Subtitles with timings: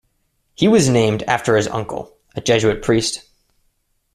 [0.55, 3.21] He was named after his uncle, a Jesuit priest.